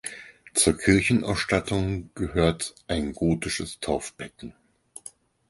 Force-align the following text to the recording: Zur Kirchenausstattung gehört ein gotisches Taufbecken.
Zur 0.55 0.79
Kirchenausstattung 0.79 2.09
gehört 2.15 2.73
ein 2.87 3.13
gotisches 3.13 3.79
Taufbecken. 3.81 4.55